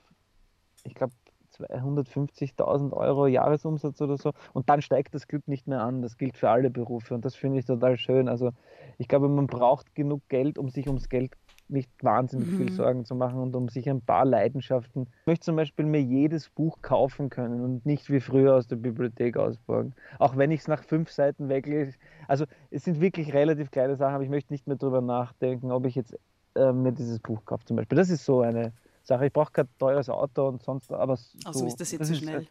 [0.83, 1.13] ich glaube,
[1.59, 4.31] 250.000 Euro Jahresumsatz oder so.
[4.53, 6.01] Und dann steigt das Glück nicht mehr an.
[6.01, 8.27] Das gilt für alle Berufe und das finde ich total schön.
[8.27, 8.51] Also
[8.97, 11.31] ich glaube, man braucht genug Geld, um sich ums Geld
[11.67, 15.07] nicht wahnsinnig viel Sorgen zu machen und um sich ein paar Leidenschaften.
[15.21, 18.75] Ich möchte zum Beispiel mir jedes Buch kaufen können und nicht wie früher aus der
[18.75, 19.95] Bibliothek ausborgen.
[20.19, 21.97] Auch wenn ich es nach fünf Seiten weglese.
[22.27, 25.85] Also es sind wirklich relativ kleine Sachen, aber ich möchte nicht mehr darüber nachdenken, ob
[25.85, 26.15] ich jetzt
[26.55, 27.97] äh, mir dieses Buch kaufe zum Beispiel.
[27.97, 28.71] Das ist so eine
[29.05, 29.27] Sache.
[29.27, 32.47] Ich brauche kein teures Auto und sonst, aber so, Außerdem ist das jetzt zu schnell.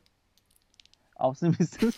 [1.17, 1.95] Außerdem ist das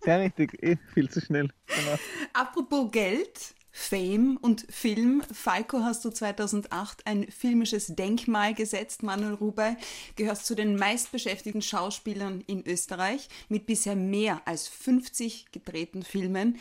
[0.00, 1.50] sehr richtig, eh viel zu schnell.
[1.66, 1.98] Genau.
[2.32, 5.22] Apropos Geld, Fame und Film.
[5.32, 9.02] Falco hast du 2008 ein filmisches Denkmal gesetzt.
[9.02, 9.76] Manuel Rubai
[10.16, 16.58] gehörst zu den meistbeschäftigten Schauspielern in Österreich mit bisher mehr als 50 gedrehten Filmen.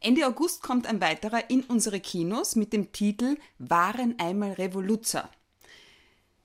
[0.00, 5.28] Ende August kommt ein weiterer in unsere Kinos mit dem Titel Waren einmal Revoluzer.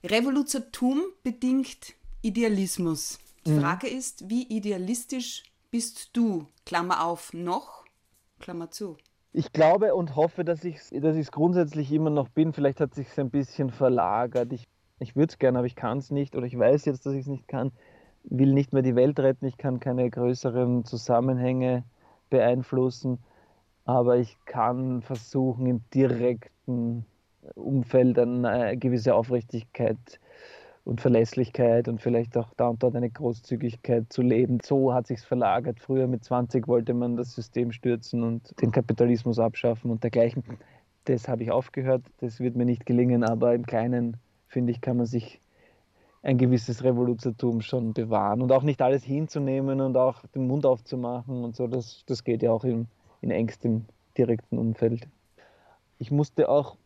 [0.06, 3.20] Revoluzertum bedingt Idealismus.
[3.46, 3.62] Die mhm.
[3.62, 6.48] Frage ist, wie idealistisch bist du?
[6.66, 7.86] Klammer auf, noch,
[8.40, 8.98] Klammer zu.
[9.32, 12.52] Ich glaube und hoffe, dass ich es dass grundsätzlich immer noch bin.
[12.52, 14.52] Vielleicht hat sich ein bisschen verlagert.
[14.52, 14.68] Ich,
[15.00, 16.36] ich würde es gerne, aber ich kann es nicht.
[16.36, 17.72] Oder ich weiß jetzt, dass ich es nicht kann.
[18.26, 19.46] Will nicht mehr die Welt retten.
[19.46, 21.86] Ich kann keine größeren Zusammenhänge
[22.30, 23.20] beeinflussen.
[23.86, 27.06] Aber ich kann versuchen, im direkten
[27.56, 30.20] Umfeld eine gewisse Aufrichtigkeit
[30.86, 34.60] und Verlässlichkeit und vielleicht auch da und dort eine Großzügigkeit zu leben.
[34.62, 35.80] So hat sich's verlagert.
[35.80, 40.44] Früher mit 20 wollte man das System stürzen und den Kapitalismus abschaffen und dergleichen.
[41.06, 42.04] Das habe ich aufgehört.
[42.20, 45.40] Das wird mir nicht gelingen, aber im Kleinen, finde ich, kann man sich
[46.22, 51.44] ein gewisses Revoluzertum schon bewahren und auch nicht alles hinzunehmen und auch den Mund aufzumachen
[51.44, 51.68] und so.
[51.68, 52.88] Das, das geht ja auch in,
[53.22, 53.86] in engstem
[54.18, 55.08] direkten Umfeld.
[55.98, 56.78] Ich musste auch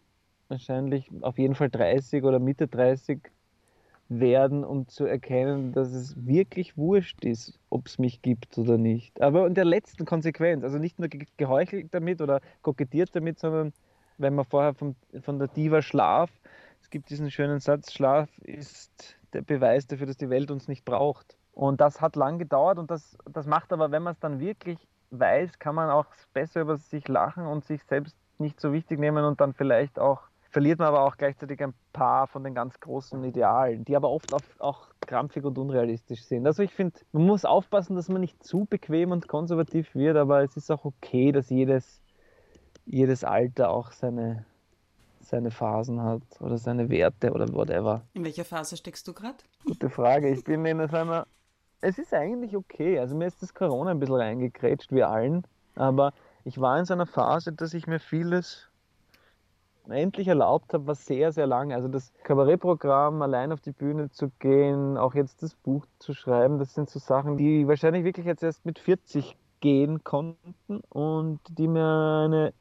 [0.49, 3.19] wahrscheinlich auf jeden Fall 30 oder Mitte 30
[4.09, 9.21] werden, um zu erkennen, dass es wirklich wurscht ist, ob es mich gibt oder nicht.
[9.21, 13.73] Aber in der letzten Konsequenz, also nicht nur geheuchelt damit oder kokettiert damit, sondern
[14.17, 16.31] wenn man vorher von, von der Diva Schlaf,
[16.81, 20.85] es gibt diesen schönen Satz, Schlaf ist der Beweis dafür, dass die Welt uns nicht
[20.85, 21.37] braucht.
[21.51, 24.77] Und das hat lang gedauert und das, das macht aber, wenn man es dann wirklich
[25.09, 29.25] weiß, kann man auch besser über sich lachen und sich selbst nicht so wichtig nehmen
[29.25, 30.21] und dann vielleicht auch
[30.57, 34.33] verliert man aber auch gleichzeitig ein paar von den ganz großen Idealen, die aber oft
[34.59, 36.47] auch krampfig und unrealistisch sind.
[36.47, 40.41] Also ich finde, man muss aufpassen, dass man nicht zu bequem und konservativ wird, aber
[40.41, 42.01] es ist auch okay, dass jedes,
[42.87, 44.45] jedes Alter auch seine,
[45.19, 48.01] seine Phasen hat oder seine Werte oder whatever.
[48.15, 49.37] In welcher Phase steckst du gerade?
[49.63, 50.27] Gute Frage.
[50.27, 51.27] Ich bin in einer.
[51.81, 52.97] Es ist eigentlich okay.
[52.97, 55.45] Also mir ist das Corona ein bisschen reingekrätscht, wie allen.
[55.75, 56.13] Aber
[56.45, 58.71] ich war in so einer Phase, dass ich mir vieles
[59.89, 61.75] endlich erlaubt habe, war sehr, sehr lange.
[61.75, 66.59] Also das Kabarettprogramm, allein auf die Bühne zu gehen, auch jetzt das Buch zu schreiben,
[66.59, 71.67] das sind so Sachen, die wahrscheinlich wirklich jetzt erst mit 40 gehen konnten und die
[71.67, 72.53] mir eine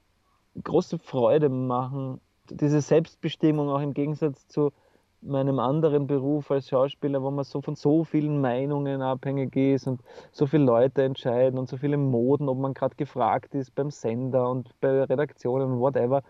[0.62, 2.20] große Freude machen.
[2.50, 4.72] Diese Selbstbestimmung auch im Gegensatz zu
[5.20, 10.00] meinem anderen Beruf als Schauspieler, wo man so von so vielen Meinungen abhängig ist und
[10.30, 14.48] so viele Leute entscheiden und so viele Moden, ob man gerade gefragt ist beim Sender
[14.48, 16.22] und bei Redaktionen, whatever.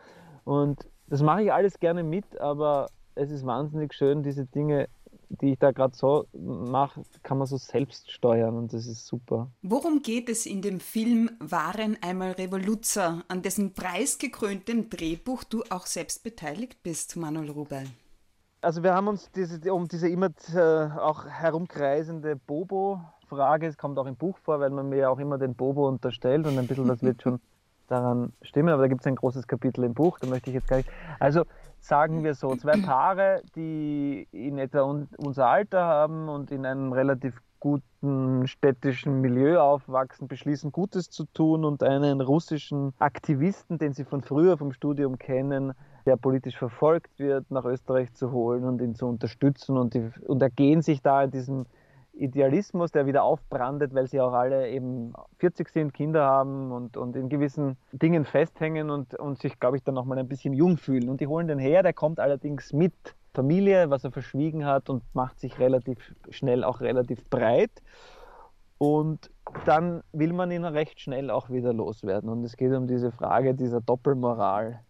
[0.46, 4.88] Und das mache ich alles gerne mit, aber es ist wahnsinnig schön, diese Dinge,
[5.28, 9.50] die ich da gerade so mache, kann man so selbst steuern und das ist super.
[9.62, 15.86] Worum geht es in dem Film Waren einmal Revoluzer, an dessen preisgekröntem Drehbuch du auch
[15.86, 17.82] selbst beteiligt bist, Manuel Rubel?
[18.60, 20.60] Also wir haben uns diese, um diese immer äh,
[20.96, 25.38] auch herumkreisende Bobo-Frage, es kommt auch im Buch vor, weil man mir ja auch immer
[25.38, 27.40] den Bobo unterstellt und ein bisschen das wird schon
[27.86, 30.68] daran stimmen, aber da gibt es ein großes Kapitel im Buch, da möchte ich jetzt
[30.68, 30.90] gar nicht.
[31.20, 31.44] Also
[31.78, 36.92] sagen wir so, zwei Paare, die in etwa un unser Alter haben und in einem
[36.92, 44.04] relativ guten städtischen Milieu aufwachsen, beschließen Gutes zu tun und einen russischen Aktivisten, den sie
[44.04, 45.72] von früher vom Studium kennen,
[46.04, 50.42] der politisch verfolgt wird, nach Österreich zu holen und ihn zu unterstützen und, die, und
[50.42, 51.66] ergehen sich da in diesem
[52.16, 57.14] Idealismus, der wieder aufbrandet, weil sie auch alle eben 40 sind, Kinder haben und, und
[57.16, 61.08] in gewissen Dingen festhängen und, und sich, glaube ich, dann nochmal ein bisschen jung fühlen.
[61.08, 62.94] Und die holen den her, der kommt allerdings mit
[63.34, 67.82] Familie, was er verschwiegen hat und macht sich relativ schnell auch relativ breit.
[68.78, 69.30] Und
[69.64, 72.28] dann will man ihn recht schnell auch wieder loswerden.
[72.28, 74.80] Und es geht um diese Frage dieser Doppelmoral.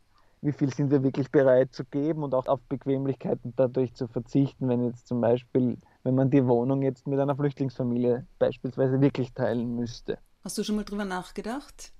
[0.42, 4.68] Wie viel sind wir wirklich bereit zu geben und auch auf Bequemlichkeiten dadurch zu verzichten,
[4.68, 9.74] wenn jetzt zum Beispiel wenn man die Wohnung jetzt mit einer Flüchtlingsfamilie beispielsweise wirklich teilen
[9.74, 10.18] müsste.
[10.44, 11.92] Hast du schon mal drüber nachgedacht?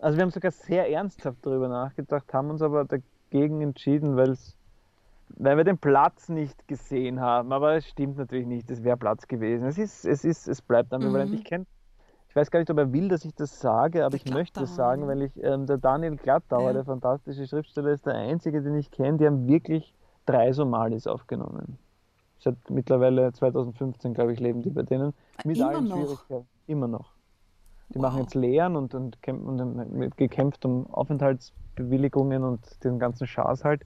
[0.00, 4.34] Also wir haben sogar sehr ernsthaft darüber nachgedacht, haben uns aber dagegen entschieden, weil
[5.36, 7.52] weil wir den Platz nicht gesehen haben.
[7.52, 9.68] Aber es stimmt natürlich nicht, es wäre Platz gewesen.
[9.68, 11.30] Es ist, es ist, es bleibt ambivalent.
[11.30, 11.36] Mhm.
[11.36, 11.66] Ich kenne,
[12.30, 14.62] ich weiß gar nicht, ob er will, dass ich das sage, aber der ich möchte
[14.62, 16.72] es sagen, weil ich ähm, der Daniel Glattauer, ja.
[16.72, 19.94] der fantastische Schriftsteller, ist der einzige, den ich kenne, die haben wirklich
[20.24, 21.78] drei Somalis aufgenommen.
[22.40, 25.12] Seit mittlerweile 2015, glaube ich, leben die bei denen.
[25.44, 25.96] Mit Immer allen noch.
[25.96, 26.48] Schwierigkeiten.
[26.66, 27.12] Immer noch.
[27.90, 28.02] Die wow.
[28.02, 33.84] machen jetzt Lehren und, und, und gekämpft um Aufenthaltsbewilligungen und den ganzen Schaß halt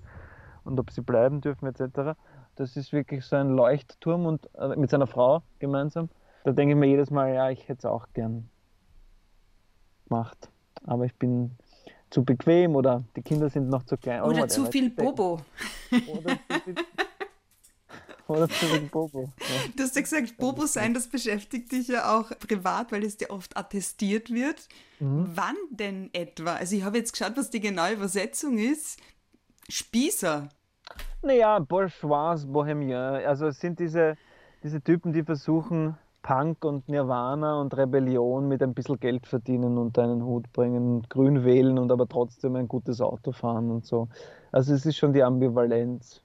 [0.64, 2.16] und ob sie bleiben dürfen etc.
[2.54, 6.08] Das ist wirklich so ein Leuchtturm und äh, mit seiner Frau gemeinsam.
[6.44, 8.48] Da denke ich mir jedes Mal, ja, ich hätte es auch gern
[10.06, 10.50] gemacht.
[10.84, 11.56] Aber ich bin
[12.10, 14.22] zu bequem oder die Kinder sind noch zu klein.
[14.22, 15.40] Oder, oder zu viel Bobo.
[15.90, 16.74] Oder zu viel
[18.28, 19.30] oder wegen Bobo.
[19.38, 19.46] Ja.
[19.76, 23.30] Du hast ja gesagt, Bobo sein, das beschäftigt dich ja auch privat, weil es dir
[23.30, 24.68] oft attestiert wird.
[25.00, 25.30] Mhm.
[25.34, 26.54] Wann denn etwa?
[26.54, 28.98] Also ich habe jetzt geschaut, was die genaue Übersetzung ist.
[29.68, 30.48] Spießer.
[31.22, 33.24] Naja, Bourgeois, Bohemien.
[33.26, 34.16] Also es sind diese,
[34.62, 39.98] diese Typen, die versuchen, Punk und Nirvana und Rebellion mit ein bisschen Geld verdienen und
[39.98, 44.08] einen Hut bringen, grün wählen und aber trotzdem ein gutes Auto fahren und so.
[44.50, 46.22] Also es ist schon die Ambivalenz.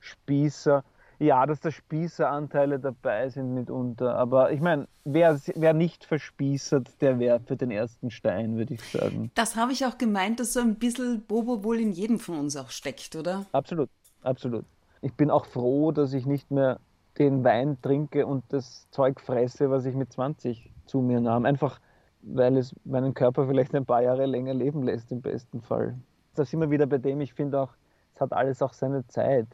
[0.00, 0.82] Spießer,
[1.22, 7.18] ja, dass da Spießeranteile dabei sind mitunter, aber ich meine, wer, wer nicht verspießert, der
[7.20, 9.30] wäre für den ersten Stein, würde ich sagen.
[9.34, 12.56] Das habe ich auch gemeint, dass so ein bisschen Bobo wohl in jedem von uns
[12.56, 13.46] auch steckt, oder?
[13.52, 13.88] Absolut,
[14.22, 14.64] absolut.
[15.00, 16.80] Ich bin auch froh, dass ich nicht mehr
[17.18, 21.44] den Wein trinke und das Zeug fresse, was ich mit 20 zu mir nahm.
[21.44, 21.78] Einfach,
[22.22, 25.94] weil es meinen Körper vielleicht ein paar Jahre länger leben lässt, im besten Fall.
[26.34, 27.70] Da sind wir wieder bei dem, ich finde auch,
[28.14, 29.46] es hat alles auch seine Zeit.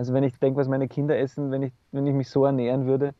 [0.00, 2.86] Also wenn ich denke, was meine Kinder essen, wenn ich, wenn ich mich so ernähren
[2.86, 3.12] würde,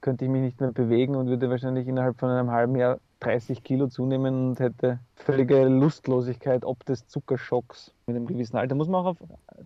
[0.00, 3.64] könnte ich mich nicht mehr bewegen und würde wahrscheinlich innerhalb von einem halben Jahr 30
[3.64, 8.76] Kilo zunehmen und hätte völlige Lustlosigkeit ob des Zuckerschocks mit einem gewissen Alter.
[8.76, 9.16] Muss man auch auf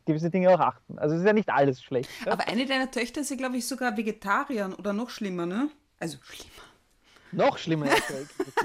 [0.06, 0.98] gewisse Dinge auch achten.
[0.98, 2.08] Also es ist ja nicht alles schlecht.
[2.24, 2.32] Ja?
[2.32, 5.68] Aber eine deiner Töchter ist ja, glaube ich, sogar Vegetarier oder noch schlimmer, ne?
[5.98, 6.62] Also schlimmer.
[7.32, 7.86] Noch schlimmer,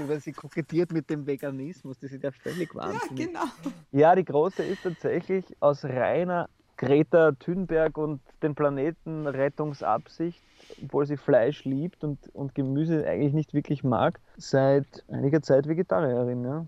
[0.06, 1.98] weil sie kokettiert mit dem Veganismus.
[1.98, 3.20] Das ist ja völlig wahnsinnig.
[3.20, 3.44] Ja, genau.
[3.92, 10.42] Ja, die Große ist tatsächlich aus reiner Greta Thunberg und den Planeten Rettungsabsicht
[10.82, 16.44] obwohl sie Fleisch liebt und, und Gemüse eigentlich nicht wirklich mag, seit einiger Zeit Vegetarierin.
[16.44, 16.66] Ja.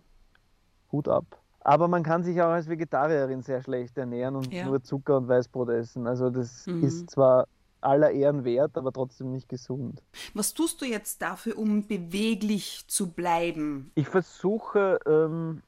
[0.92, 1.24] Hut ab.
[1.60, 4.64] Aber man kann sich auch als Vegetarierin sehr schlecht ernähren und ja.
[4.64, 6.06] nur Zucker und Weißbrot essen.
[6.06, 6.84] Also das mhm.
[6.84, 7.46] ist zwar
[7.80, 10.02] aller Ehren wert, aber trotzdem nicht gesund.
[10.34, 13.90] Was tust du jetzt dafür, um beweglich zu bleiben?
[13.94, 15.62] Ich versuche ähm,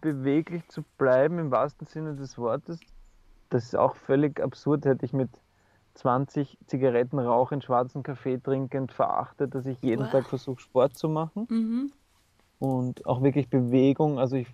[0.00, 2.78] beweglich zu bleiben im wahrsten Sinne des Wortes.
[3.56, 5.30] Das ist auch völlig absurd, hätte ich mit
[5.94, 10.10] 20 Zigaretten rauchend, schwarzen Kaffee trinkend verachtet, dass ich jeden wow.
[10.10, 11.46] Tag versuche, Sport zu machen.
[11.48, 11.92] Mhm.
[12.58, 14.18] Und auch wirklich Bewegung.
[14.18, 14.48] Also ich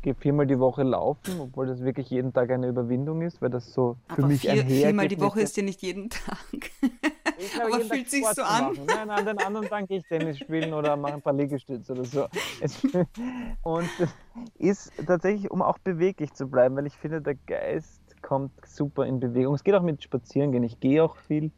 [0.00, 3.70] gehe viermal die Woche laufen, obwohl das wirklich jeden Tag eine Überwindung ist, weil das
[3.74, 6.38] so Aber für mich vier, Viermal die Woche ist ja nicht jeden Tag.
[7.60, 8.78] Aber fühlt sich so an?
[8.86, 12.04] Nein, an den anderen Tag gehe ich Tennis spielen oder mache ein paar Liegestütze oder
[12.04, 12.26] so.
[13.62, 14.10] Und das
[14.58, 19.20] ist tatsächlich, um auch beweglich zu bleiben, weil ich finde, der Geist kommt super in
[19.20, 19.54] Bewegung.
[19.54, 20.64] Es geht auch mit Spazierengehen.
[20.64, 21.50] Ich gehe auch viel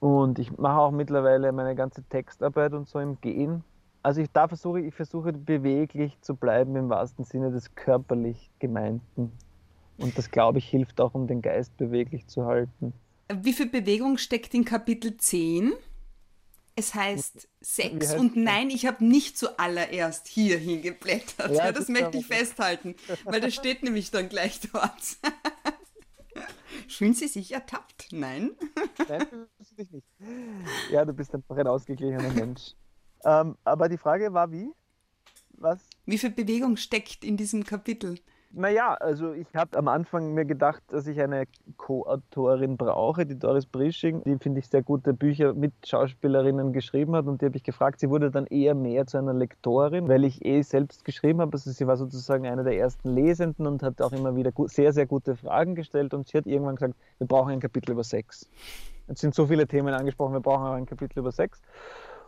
[0.00, 3.64] und ich mache auch mittlerweile meine ganze Textarbeit und so im Gehen.
[4.02, 9.32] Also ich da versuche ich versuche beweglich zu bleiben im wahrsten Sinne des körperlich gemeinten.
[9.98, 12.92] Und das glaube ich hilft auch, um den Geist beweglich zu halten.
[13.32, 15.72] Wie viel Bewegung steckt in Kapitel 10?
[16.78, 21.50] Es heißt Sex und nein, ich habe nicht zuallererst hier hingeblättert.
[21.50, 24.92] Ja, das, das möchte ich festhalten, weil das steht nämlich dann gleich dort.
[26.88, 28.08] Fühlen Sie sich ertappt?
[28.12, 28.56] Nein?
[29.08, 30.06] Nein, fühlst du dich nicht.
[30.90, 32.74] Ja, du bist einfach ein ausgeglichener Mensch.
[33.24, 34.70] Ähm, aber die Frage war wie?
[35.50, 35.80] Was?
[36.06, 38.18] Wie viel Bewegung steckt in diesem Kapitel?
[38.50, 41.44] Naja, also ich habe am Anfang mir gedacht, dass ich eine
[41.76, 47.26] Co-Autorin brauche, die Doris Brisching, die finde ich sehr gute Bücher mit Schauspielerinnen geschrieben hat
[47.26, 48.00] und die habe ich gefragt.
[48.00, 51.52] Sie wurde dann eher mehr zu einer Lektorin, weil ich eh selbst geschrieben habe.
[51.52, 55.04] Also sie war sozusagen eine der ersten Lesenden und hat auch immer wieder sehr, sehr
[55.04, 58.48] gute Fragen gestellt und sie hat irgendwann gesagt, wir brauchen ein Kapitel über Sex.
[59.08, 61.60] Es sind so viele Themen angesprochen, wir brauchen auch ein Kapitel über Sex.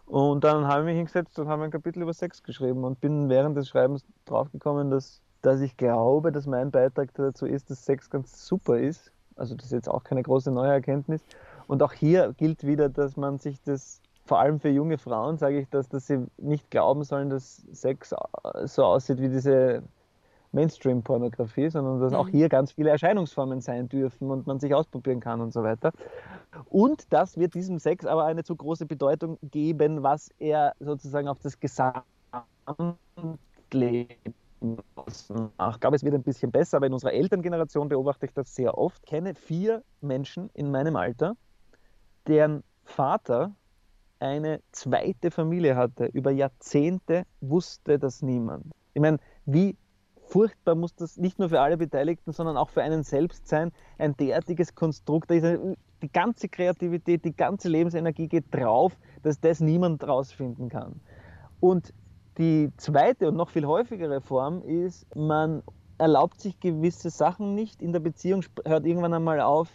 [0.05, 3.31] Und dann habe ich mich hingesetzt und habe ein Kapitel über Sex geschrieben und bin
[3.31, 8.11] während des Schreibens draufgekommen, dass dass ich glaube, dass mein Beitrag dazu ist, dass Sex
[8.11, 9.13] ganz super ist.
[9.37, 11.25] Also das ist jetzt auch keine große neue Erkenntnis.
[11.67, 15.61] Und auch hier gilt wieder, dass man sich das, vor allem für junge Frauen sage
[15.61, 18.15] ich das, dass sie nicht glauben sollen, dass Sex
[18.65, 19.83] so aussieht wie diese
[20.53, 22.19] Mainstream-Pornografie, sondern dass mhm.
[22.19, 25.93] auch hier ganz viele Erscheinungsformen sein dürfen und man sich ausprobieren kann und so weiter.
[26.69, 31.39] Und dass wir diesem Sex aber eine zu große Bedeutung geben, was er sozusagen auf
[31.39, 32.05] das Gesamtleben
[34.63, 38.77] ich glaube, es wird ein bisschen besser, aber in unserer Elterngeneration beobachte ich das sehr
[38.77, 39.01] oft.
[39.05, 41.37] Ich kenne vier Menschen in meinem Alter,
[42.27, 43.55] deren Vater
[44.19, 46.07] eine zweite Familie hatte.
[46.07, 48.67] Über Jahrzehnte wusste das niemand.
[48.93, 49.77] Ich meine, wie
[50.27, 54.17] furchtbar muss das nicht nur für alle Beteiligten, sondern auch für einen selbst sein, ein
[54.17, 55.31] derartiges Konstrukt.
[55.31, 61.01] Die ganze Kreativität, die ganze Lebensenergie geht drauf, dass das niemand rausfinden kann.
[61.61, 61.95] Und
[62.41, 65.63] die zweite und noch viel häufigere Form ist, man
[65.99, 67.83] erlaubt sich gewisse Sachen nicht.
[67.83, 69.69] In der Beziehung hört irgendwann einmal auf,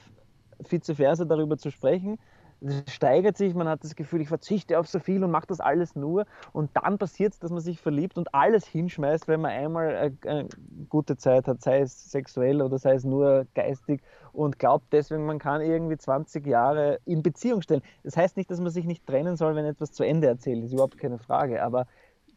[0.67, 2.17] vice versa darüber zu sprechen.
[2.61, 5.59] Es steigert sich, man hat das Gefühl, ich verzichte auf so viel und mache das
[5.59, 6.25] alles nur.
[6.53, 10.47] Und dann passiert es, dass man sich verliebt und alles hinschmeißt, wenn man einmal eine
[10.89, 14.01] gute Zeit hat, sei es sexuell oder sei es nur geistig
[14.33, 17.81] und glaubt deswegen, man kann irgendwie 20 Jahre in Beziehung stellen.
[18.03, 20.73] Das heißt nicht, dass man sich nicht trennen soll, wenn etwas zu Ende erzählt, ist
[20.73, 21.61] überhaupt keine Frage.
[21.61, 21.85] Aber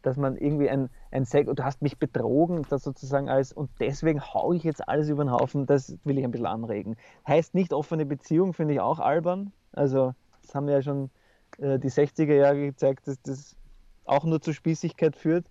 [0.03, 4.21] dass man irgendwie ein, ein Sex, du hast mich betrogen, das sozusagen als, und deswegen
[4.23, 6.97] haue ich jetzt alles über den Haufen, das will ich ein bisschen anregen.
[7.27, 9.53] Heißt nicht offene Beziehung, finde ich auch albern.
[9.73, 11.11] Also, das haben ja schon
[11.59, 13.57] äh, die 60er Jahre gezeigt, dass das
[14.05, 15.47] auch nur zur Spießigkeit führt.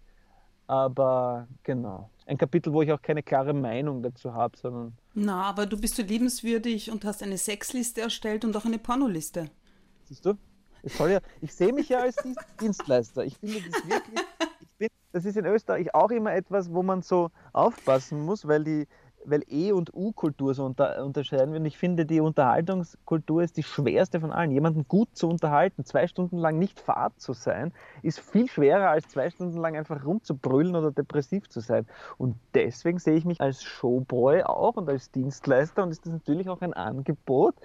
[0.67, 2.09] Aber genau.
[2.25, 4.97] Ein Kapitel, wo ich auch keine klare Meinung dazu habe, sondern.
[5.13, 9.49] Na, aber du bist so liebenswürdig und hast eine Sexliste erstellt und auch eine Pornoliste.
[10.03, 10.33] Siehst du?
[10.83, 12.17] Ja, ich sehe mich ja als
[12.61, 13.25] Dienstleister.
[13.25, 14.19] Ich finde das wirklich,
[14.77, 18.87] bin, das ist in Österreich auch immer etwas, wo man so aufpassen muss, weil die,
[19.25, 21.55] weil E- und U-Kultur so unter, unterscheiden.
[21.55, 24.51] Und ich finde, die Unterhaltungskultur ist die schwerste von allen.
[24.51, 29.07] Jemanden gut zu unterhalten, zwei Stunden lang nicht fad zu sein, ist viel schwerer, als
[29.07, 31.85] zwei Stunden lang einfach rumzubrüllen oder depressiv zu sein.
[32.17, 36.49] Und deswegen sehe ich mich als Showboy auch und als Dienstleister und ist das natürlich
[36.49, 37.55] auch ein Angebot,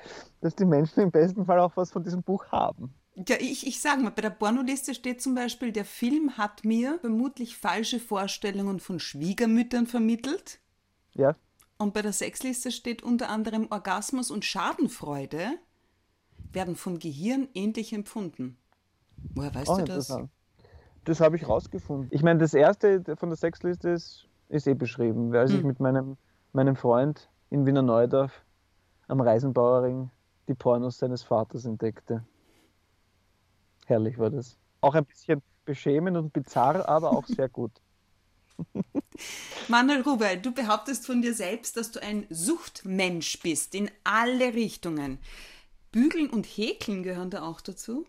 [0.41, 2.95] dass die Menschen im besten Fall auch was von diesem Buch haben.
[3.15, 6.99] Ja, ich, ich sage mal, bei der Pornoliste steht zum Beispiel, der Film hat mir
[7.01, 10.61] vermutlich falsche Vorstellungen von Schwiegermüttern vermittelt.
[11.15, 11.37] Ja.
[11.77, 15.59] Und bei der Sexliste steht unter anderem Orgasmus und Schadenfreude
[16.53, 18.57] werden vom Gehirn ähnlich empfunden.
[19.35, 20.17] Woher weißt oh, du das?
[21.05, 22.09] Das habe ich rausgefunden.
[22.13, 25.35] Ich meine, das erste von der Sexliste ist, ist eh beschrieben.
[25.35, 25.59] Als hm.
[25.59, 26.17] ich mit meinem,
[26.53, 28.45] meinem Freund in Wiener Neudorf
[29.09, 30.11] am Reisenbauerring
[30.49, 32.25] die Pornos seines Vaters entdeckte.
[33.87, 34.57] Herrlich war das.
[34.81, 37.73] Auch ein bisschen beschämend und bizarr, aber auch sehr gut.
[39.69, 45.19] Manuel Ruber, du behauptest von dir selbst, dass du ein Suchtmensch bist in alle Richtungen.
[45.91, 48.07] Bügeln und Häkeln gehören da auch dazu?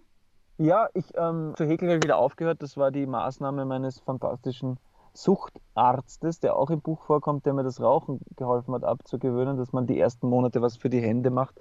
[0.57, 2.61] Ja, ich ähm, zu Häkeln habe ich wieder aufgehört.
[2.61, 4.77] Das war die Maßnahme meines fantastischen
[5.13, 9.87] Suchtarztes, der auch im Buch vorkommt, der mir das Rauchen geholfen hat abzugewöhnen, dass man
[9.87, 11.59] die ersten Monate was für die Hände macht.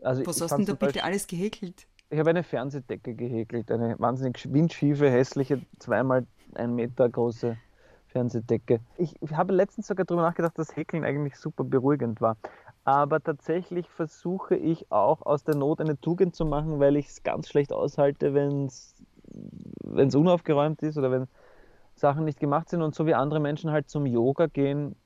[0.00, 1.86] Also was hast du denn da bitte alles gehäkelt?
[2.12, 7.56] Ich habe eine Fernsehdecke gehäkelt, eine wahnsinnig windschiefe, hässliche, zweimal ein Meter große
[8.08, 8.80] Fernsehdecke.
[8.98, 12.36] Ich habe letztens sogar darüber nachgedacht, dass Häkeln eigentlich super beruhigend war.
[12.84, 17.22] Aber tatsächlich versuche ich auch aus der Not eine Tugend zu machen, weil ich es
[17.22, 18.94] ganz schlecht aushalte, wenn es
[20.14, 21.28] unaufgeräumt ist oder wenn
[21.94, 22.82] Sachen nicht gemacht sind.
[22.82, 24.96] Und so wie andere Menschen halt zum Yoga gehen,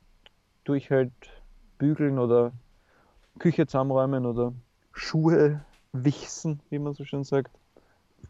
[0.65, 1.13] durch halt
[1.79, 2.51] bügeln oder
[3.39, 4.55] Küche zusammenräumen oder
[4.91, 5.61] Schuhe
[5.93, 7.51] wichsen, wie man so schön sagt.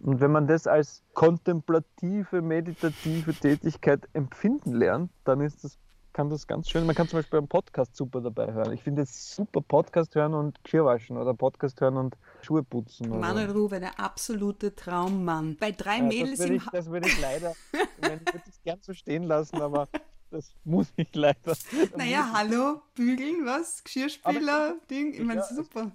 [0.00, 5.78] Und wenn man das als kontemplative, meditative Tätigkeit empfinden lernt, dann ist das,
[6.12, 6.86] kann das ganz schön.
[6.86, 8.72] Man kann zum Beispiel einen Podcast super dabei hören.
[8.72, 13.10] Ich finde es super Podcast hören und Geschirr waschen oder Podcast hören und Schuhe putzen.
[13.10, 13.20] Oder.
[13.20, 15.56] Manuel Ruwe, der absolute Traummann.
[15.58, 18.92] Bei drei ja, Mädels im ich, Das würde ich leider, ich würde es gern so
[18.92, 19.88] stehen lassen, aber
[20.30, 21.54] das muss ich leider.
[21.96, 23.82] Naja, hallo, bügeln, was?
[23.82, 25.92] Geschirrspüler, Ding, ich meine, ja, super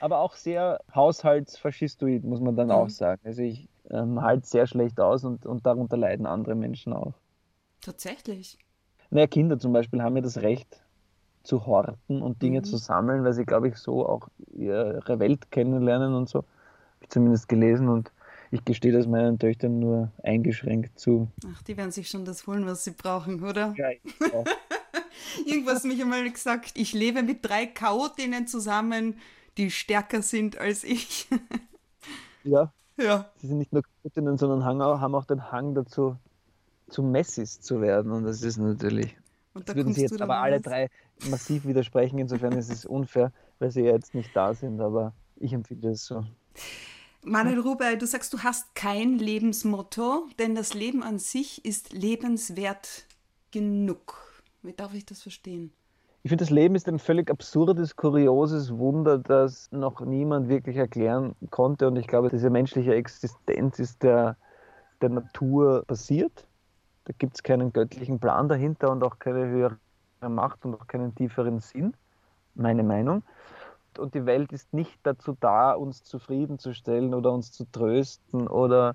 [0.00, 3.20] aber auch sehr haushaltsfaschistoid, muss man dann auch sagen.
[3.24, 7.14] Also ich ähm, halte sehr schlecht aus und, und darunter leiden andere Menschen auch.
[7.80, 8.58] Tatsächlich.
[9.10, 10.80] Naja, Kinder zum Beispiel haben ja das Recht
[11.42, 12.64] zu horten und Dinge mhm.
[12.64, 16.38] zu sammeln, weil sie, glaube ich, so auch ihre Welt kennenlernen und so.
[16.38, 18.10] Habe ich zumindest gelesen und
[18.50, 21.28] ich gestehe das meinen Töchtern nur eingeschränkt zu.
[21.52, 23.74] Ach, die werden sich schon das holen, was sie brauchen, oder?
[23.76, 24.44] Ja, ich auch.
[25.46, 29.18] Irgendwas mich einmal gesagt, ich lebe mit drei Chaotinnen zusammen,
[29.56, 31.28] die stärker sind als ich.
[32.44, 32.72] ja.
[32.96, 33.30] Ja.
[33.38, 36.16] Sie sind nicht nur Göttinnen, sondern haben auch den Hang dazu,
[36.88, 38.12] zu Messis zu werden.
[38.12, 39.16] Und das ist natürlich.
[39.52, 40.90] Und da würden sie jetzt aber alle drei
[41.28, 42.18] massiv widersprechen.
[42.18, 44.80] Insofern ist es unfair, weil sie ja jetzt nicht da sind.
[44.80, 46.24] Aber ich empfinde es so.
[47.22, 53.06] Manuel Ruber, du sagst, du hast kein Lebensmotto, denn das Leben an sich ist lebenswert
[53.50, 54.42] genug.
[54.62, 55.72] Wie darf ich das verstehen?
[56.24, 61.36] Ich finde, das Leben ist ein völlig absurdes, kurioses Wunder, das noch niemand wirklich erklären
[61.50, 61.86] konnte.
[61.86, 64.38] Und ich glaube, diese menschliche Existenz ist der,
[65.02, 66.46] der Natur passiert.
[67.04, 69.76] Da gibt es keinen göttlichen Plan dahinter und auch keine höhere
[70.26, 71.92] Macht und auch keinen tieferen Sinn,
[72.54, 73.22] meine Meinung.
[73.98, 78.94] Und die Welt ist nicht dazu da, uns zufriedenzustellen oder uns zu trösten oder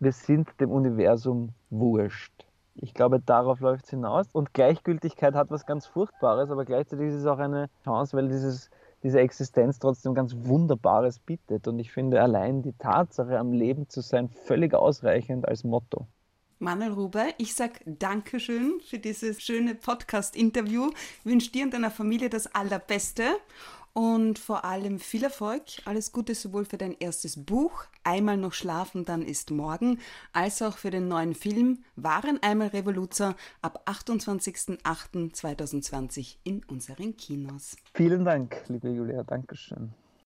[0.00, 2.43] wir sind dem Universum wurscht.
[2.74, 4.26] Ich glaube, darauf läuft es hinaus.
[4.32, 8.70] Und Gleichgültigkeit hat was ganz Furchtbares, aber gleichzeitig ist es auch eine Chance, weil dieses,
[9.02, 11.68] diese Existenz trotzdem ganz Wunderbares bietet.
[11.68, 16.06] Und ich finde allein die Tatsache, am Leben zu sein, völlig ausreichend als Motto.
[16.58, 20.90] Manuel Ruber, ich sage Dankeschön für dieses schöne Podcast-Interview.
[21.24, 23.24] Wünsche dir und deiner Familie das Allerbeste
[23.94, 25.62] und vor allem viel Erfolg.
[25.86, 29.98] Alles Gute sowohl für dein erstes Buch, Einmal noch schlafen, dann ist morgen,
[30.34, 37.78] als auch für den neuen Film Waren einmal Revoluzer ab 28.08.2020 in unseren Kinos.
[37.94, 39.22] Vielen Dank, liebe Julia.
[39.22, 39.94] Dankeschön.